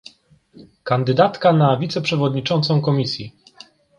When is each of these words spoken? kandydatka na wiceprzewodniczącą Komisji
kandydatka 0.83 1.53
na 1.53 1.75
wiceprzewodniczącą 1.79 2.81
Komisji 2.81 3.35